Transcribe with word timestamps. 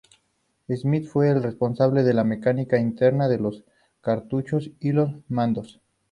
Smith 0.75 1.05
fue 1.07 1.29
el 1.29 1.43
responsable 1.43 2.01
de 2.01 2.15
la 2.15 2.23
mecánica 2.23 2.79
interna 2.79 3.27
de 3.27 3.37
los 3.37 3.63
cartuchos 4.01 4.71
y 4.79 4.93
los 4.93 5.11
mandos. 5.29 5.79